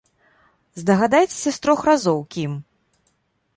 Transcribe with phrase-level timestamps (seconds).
[0.83, 2.51] Здагадайцеся з трох разоў, кім?